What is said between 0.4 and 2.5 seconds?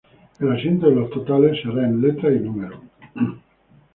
asiento de los totales se hará en letras y